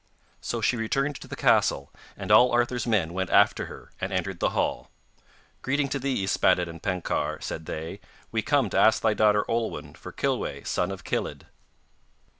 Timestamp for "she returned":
0.61-1.17